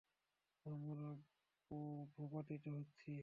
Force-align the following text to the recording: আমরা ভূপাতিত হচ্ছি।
আমরা 0.65 1.09
ভূপাতিত 2.13 2.63
হচ্ছি। 2.69 3.13